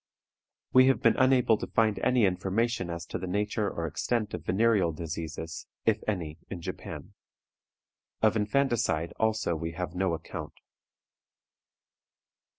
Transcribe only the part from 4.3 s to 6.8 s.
of venereal diseases, if any, in